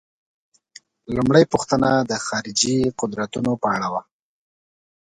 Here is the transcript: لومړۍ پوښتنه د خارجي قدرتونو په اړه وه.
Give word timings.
لومړۍ 1.15 1.43
پوښتنه 1.53 1.89
د 2.09 2.13
خارجي 2.25 2.77
قدرتونو 2.99 3.51
په 3.61 3.67
اړه 3.75 3.87
وه. 3.93 4.01